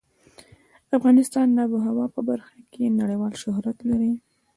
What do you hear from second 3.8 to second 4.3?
لري.